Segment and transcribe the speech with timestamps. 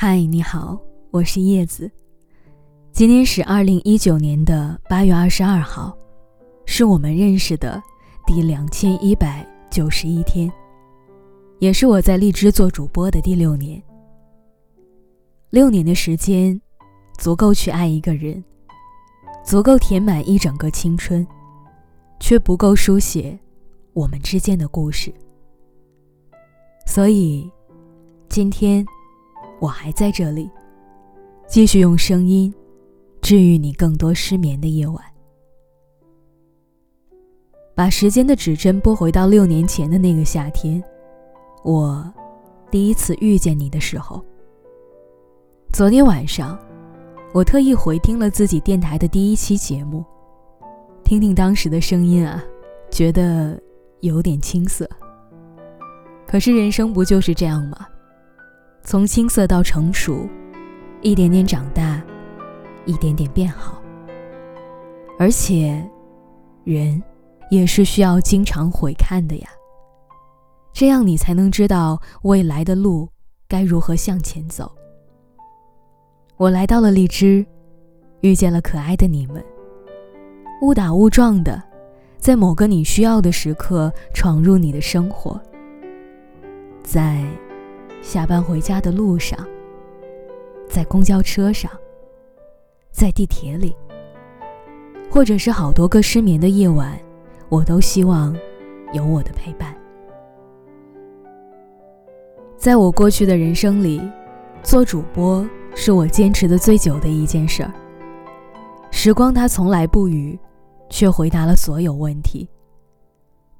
[0.00, 0.78] 嗨，你好，
[1.10, 1.90] 我是叶子。
[2.92, 5.92] 今天是二零一九年的八月二十二号，
[6.66, 7.82] 是我们认识的
[8.24, 10.48] 第两千一百九十一天，
[11.58, 13.82] 也是我在荔枝做主播的第六年。
[15.50, 16.60] 六年的时间，
[17.18, 18.44] 足够去爱一个人，
[19.44, 21.26] 足够填满一整个青春，
[22.20, 23.36] 却不够书写
[23.94, 25.12] 我们之间的故事。
[26.86, 27.50] 所以，
[28.28, 28.86] 今天。
[29.60, 30.50] 我还在这里，
[31.46, 32.52] 继续用声音
[33.20, 35.02] 治愈你更多失眠的夜晚。
[37.74, 40.82] 把时间的指针拨回到六年前的那个夏天，
[41.62, 42.12] 我
[42.70, 44.24] 第一次遇见你的时候。
[45.72, 46.58] 昨天晚上，
[47.32, 50.04] 我特意回听了自己电台的第一期节目，
[51.04, 52.42] 听听当时的声音啊，
[52.90, 53.60] 觉得
[54.00, 54.88] 有点青涩。
[56.26, 57.86] 可是人生不就是这样吗？
[58.82, 60.26] 从青涩到成熟，
[61.02, 62.02] 一点点长大，
[62.86, 63.82] 一点点变好。
[65.18, 65.84] 而且，
[66.64, 67.02] 人
[67.50, 69.48] 也是需要经常回看的呀。
[70.72, 73.08] 这样你才能知道未来的路
[73.48, 74.70] 该如何向前走。
[76.36, 77.44] 我来到了荔枝，
[78.20, 79.44] 遇见了可爱的你们，
[80.62, 81.60] 误打误撞的，
[82.16, 85.40] 在某个你需要的时刻闯入你的生活，
[86.82, 87.26] 在。
[88.00, 89.38] 下班回家的路上，
[90.68, 91.70] 在公交车上，
[92.90, 93.76] 在地铁里，
[95.10, 96.98] 或者是好多个失眠的夜晚，
[97.48, 98.34] 我都希望
[98.92, 99.74] 有我的陪伴。
[102.56, 104.00] 在我过去的人生里，
[104.62, 107.72] 做主播是我坚持的最久的一件事儿。
[108.90, 110.38] 时光它从来不语，
[110.88, 112.48] 却回答了所有问题。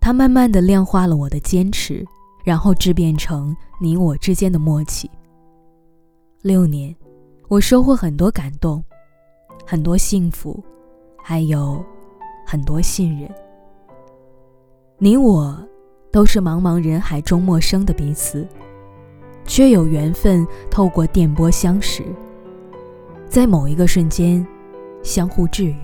[0.00, 2.06] 它慢慢的量化了我的坚持。
[2.46, 5.10] 然后质变成你我之间的默契。
[6.42, 6.94] 六年，
[7.48, 8.84] 我收获很多感动，
[9.66, 10.62] 很多幸福，
[11.20, 11.84] 还有
[12.46, 13.28] 很多信任。
[14.98, 15.58] 你我
[16.12, 18.46] 都是茫茫人海中陌生的彼此，
[19.44, 22.04] 却有缘分透过电波相识，
[23.28, 24.46] 在某一个瞬间
[25.02, 25.76] 相互治愈。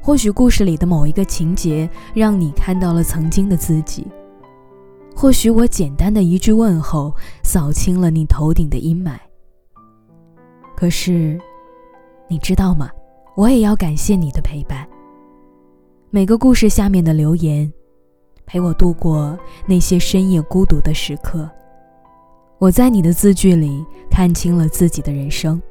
[0.00, 4.08] 或许故事里的某一个情节，让你看到了曾经的自己。
[5.22, 9.16] 或许我简单的一句问候，扫清了你头顶的阴霾。
[10.76, 11.40] 可是，
[12.26, 12.90] 你知道吗？
[13.36, 14.84] 我也要感谢你的陪伴。
[16.10, 17.72] 每个故事下面的留言，
[18.46, 21.48] 陪我度过那些深夜孤独的时刻。
[22.58, 25.62] 我在你的字句里看清了自己的人生。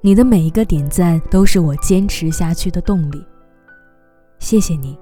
[0.00, 3.20] 你的每一个点赞，都是我坚持下去的动力。
[4.38, 4.96] 谢谢你。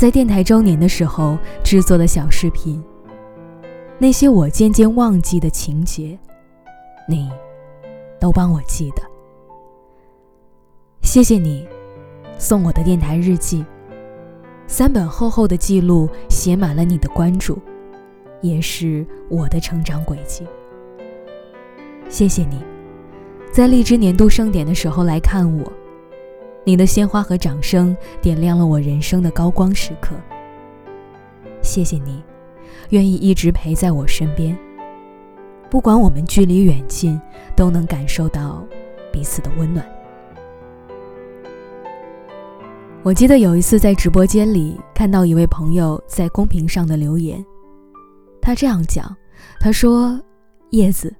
[0.00, 2.82] 在电台周年的时候制作的小视频，
[3.98, 6.18] 那些我渐渐忘记的情节，
[7.06, 7.30] 你
[8.18, 9.02] 都帮我记得。
[11.02, 11.68] 谢谢你
[12.38, 13.62] 送我的电台日记，
[14.66, 17.58] 三本厚厚的记录写满了你的关注，
[18.40, 20.46] 也是我的成长轨迹。
[22.08, 22.58] 谢谢你，
[23.52, 25.70] 在荔枝年度盛典的时候来看我。
[26.64, 30.14] 你的鲜花和掌声点亮了我人生的高光时刻。
[31.62, 32.22] 谢谢你，
[32.90, 34.56] 愿意一直陪在我身边。
[35.70, 37.20] 不管我们距离远近，
[37.56, 38.64] 都能感受到
[39.12, 39.84] 彼此的温暖。
[43.02, 47.42] 我记得有一次在直播间里看到一位朋友在公屏上的留言，
[48.42, 49.16] 他这样讲
[49.58, 50.20] ：“他说，
[50.70, 51.14] 叶子，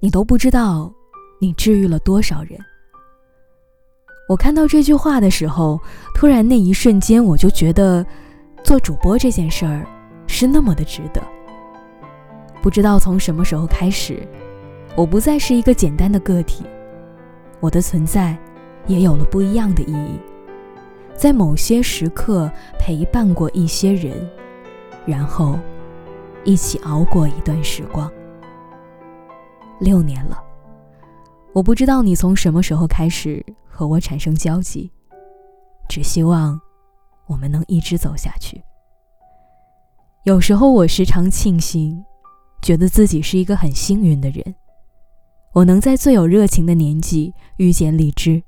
[0.00, 0.90] 你都不知道，
[1.38, 2.58] 你治愈了多少人。”
[4.26, 5.78] 我看到这句话的时候，
[6.14, 8.04] 突然那一瞬间，我就觉得，
[8.62, 9.86] 做主播这件事儿
[10.26, 11.22] 是那么的值得。
[12.62, 14.26] 不知道从什么时候开始，
[14.96, 16.64] 我不再是一个简单的个体，
[17.60, 18.34] 我的存在
[18.86, 20.18] 也有了不一样的意义。
[21.14, 24.28] 在某些时刻陪伴过一些人，
[25.04, 25.58] 然后
[26.44, 28.10] 一起熬过一段时光。
[29.78, 30.42] 六年了，
[31.54, 33.44] 我不知道你从什么时候开始。
[33.76, 34.88] 和我产生交集，
[35.88, 36.60] 只希望
[37.26, 38.62] 我们能一直走下去。
[40.22, 42.00] 有时候我时常庆幸，
[42.62, 44.54] 觉得自己是一个很幸运的人，
[45.52, 48.40] 我能在最有热情的年纪遇见荔枝，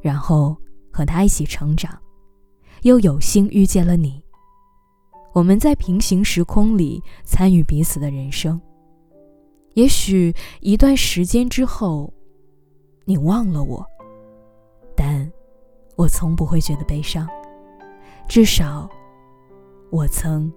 [0.00, 0.56] 然后
[0.92, 1.98] 和他一起成长，
[2.82, 4.22] 又有幸遇见了你。
[5.32, 8.60] 我们在平行时空里参与彼此的人生。
[9.72, 12.13] 也许一段时间之后，
[13.04, 13.84] 你忘了我。
[14.96, 15.30] 但，
[15.96, 17.28] 我从不会觉得悲伤，
[18.28, 18.88] 至少，
[19.90, 20.52] 我曾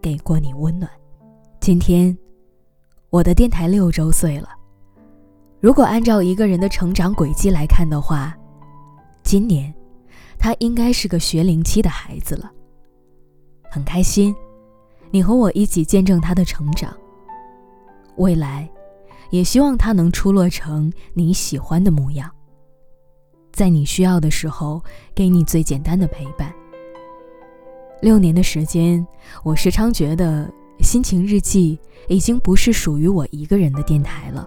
[0.00, 0.90] 给过你温暖。
[1.60, 2.16] 今天，
[3.10, 4.48] 我的电台六周岁了。
[5.60, 8.36] 如果按照一个人的成长轨迹来看的话，
[9.22, 9.72] 今年
[10.38, 12.52] 他应该是个学龄期的孩子了。
[13.70, 14.34] 很开心，
[15.10, 16.94] 你和我一起见证他的成长。
[18.16, 18.70] 未来，
[19.30, 22.30] 也希望他能出落成你喜欢的模样，
[23.52, 24.82] 在你需要的时候
[25.14, 26.52] 给你最简单的陪伴。
[28.00, 29.06] 六年的时间，
[29.42, 31.78] 我时常觉得心情日记
[32.08, 34.46] 已经不是属于我一个人的电台了。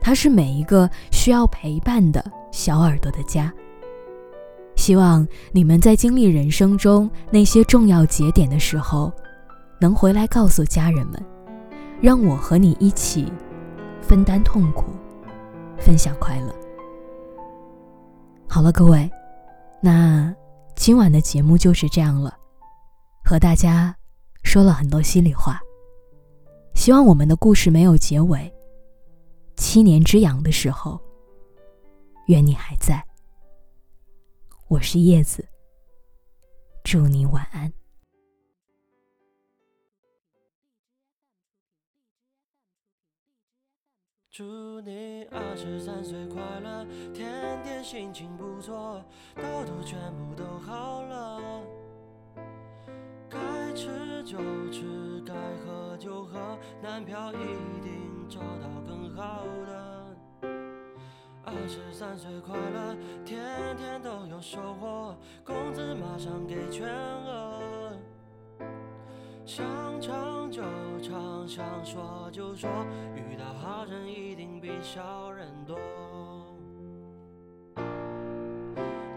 [0.00, 3.52] 它是每一个需要陪伴的小耳朵的家。
[4.74, 9.12] 希望你们在经历人生中那些重要节点的时候，
[9.78, 11.24] 能回来告诉家人们，
[12.00, 13.32] 让我和你一起
[14.12, 14.84] 分担痛苦，
[15.78, 16.54] 分享快乐。
[18.46, 19.10] 好了，各位，
[19.80, 20.30] 那
[20.76, 22.36] 今晚的节目就是这样了，
[23.24, 23.96] 和大家
[24.44, 25.58] 说了很多心里话。
[26.74, 28.52] 希望我们的故事没有结尾。
[29.56, 31.00] 七年之痒的时候，
[32.26, 33.02] 愿你还在。
[34.68, 35.42] 我是叶子，
[36.84, 37.72] 祝你晚安。
[44.32, 49.04] 祝你二十三岁快乐，天天心情不错，
[49.36, 51.60] 痘痘全部都好了。
[53.28, 53.38] 该
[53.74, 54.38] 吃就
[54.70, 57.36] 吃，该喝就喝，男票一
[57.82, 60.16] 定找到更好的。
[61.44, 62.96] 二十三岁快乐，
[63.26, 65.14] 天天都有收获，
[65.44, 67.81] 工资马上给全额。
[69.54, 69.66] 想
[70.00, 70.62] 唱就
[71.02, 72.70] 唱，想说就说，
[73.14, 75.76] 遇到好人一定比小人多。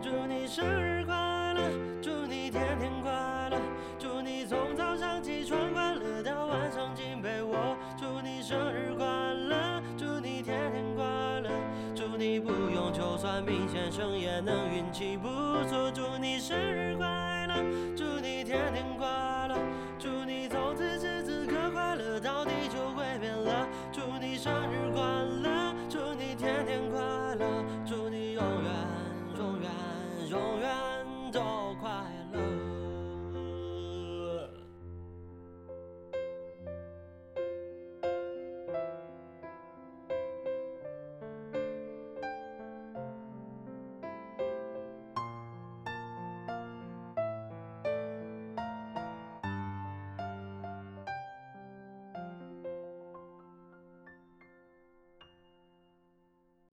[0.01, 1.15] 祝你生日快
[1.53, 1.61] 乐，
[2.01, 3.13] 祝你天天快
[3.49, 3.57] 乐，
[3.97, 7.55] 祝你从早上起床快乐到晚上进被窝。
[7.95, 11.05] 祝你生日快乐，祝你天天快
[11.39, 11.49] 乐，
[11.95, 15.29] 祝你不用就算命先生也能运气不
[15.69, 15.89] 错。
[15.93, 17.55] 祝你生日快乐，
[17.95, 19.34] 祝你天天快乐，
[19.97, 20.74] 祝你早